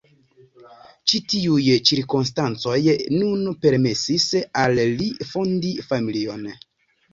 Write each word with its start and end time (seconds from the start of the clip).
Ĉi 1.11 1.19
tiuj 1.33 1.65
cirkonstancoj 1.89 2.79
nun 3.19 3.45
permesis 3.67 4.27
al 4.65 4.83
li 5.03 5.13
fondi 5.35 5.77
familion. 5.93 6.53